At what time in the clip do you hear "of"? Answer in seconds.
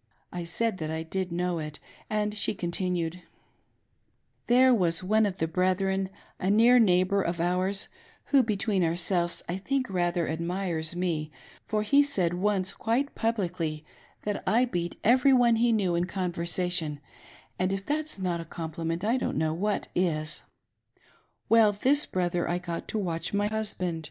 5.24-5.36, 7.22-7.40